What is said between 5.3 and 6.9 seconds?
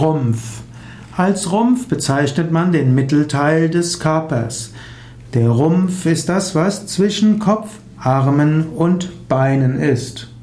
Der Rumpf ist das, was